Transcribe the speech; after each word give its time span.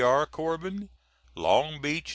R. 0.03 0.25
Corbin.] 0.25 0.89
Long 1.35 1.79
Branch, 1.79 1.97
N. 2.07 2.09